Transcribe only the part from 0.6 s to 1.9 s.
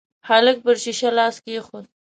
پر شيشه لاس کېښود.